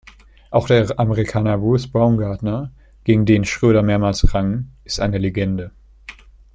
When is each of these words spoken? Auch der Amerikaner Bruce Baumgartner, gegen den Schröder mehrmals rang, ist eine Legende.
Auch 0.49 0.65
der 0.65 0.99
Amerikaner 0.99 1.59
Bruce 1.59 1.87
Baumgartner, 1.87 2.71
gegen 3.03 3.27
den 3.27 3.45
Schröder 3.45 3.83
mehrmals 3.83 4.33
rang, 4.33 4.71
ist 4.83 4.99
eine 4.99 5.19
Legende. 5.19 5.69